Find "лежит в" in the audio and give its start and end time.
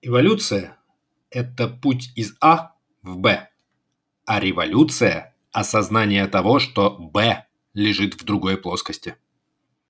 7.74-8.24